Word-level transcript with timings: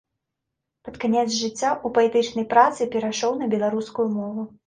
Пад 0.87 0.95
канец 1.03 1.25
жыцця 1.41 1.67
ў 1.73 1.87
паэтычнай 1.99 2.45
працы 2.55 2.81
перайшоў 2.97 3.31
на 3.43 3.53
беларускую 3.55 4.07
мову. 4.17 4.47